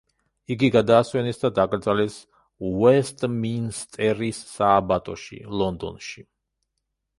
[0.53, 2.15] იგი გადაასვენეს და დაკრძალეს
[2.71, 6.29] უესტმინსტერის სააბატოში, ლონდონში.